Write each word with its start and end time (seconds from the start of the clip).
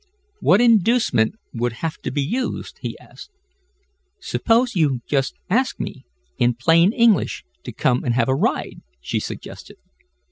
"What 0.39 0.61
inducement 0.61 1.35
would 1.53 1.73
have 1.73 1.97
to 1.97 2.09
be 2.09 2.23
used?" 2.23 2.79
he 2.81 2.97
asked. 2.97 3.29
"Suppose 4.19 4.75
you 4.75 5.01
just 5.05 5.35
ask 5.47 5.79
me 5.79 6.05
in 6.39 6.55
plain 6.55 6.91
English 6.91 7.43
to 7.65 7.71
come 7.71 8.03
and 8.03 8.15
have 8.15 8.27
a 8.27 8.33
ride?" 8.35 8.81
she 8.99 9.19
suggested. 9.19 9.77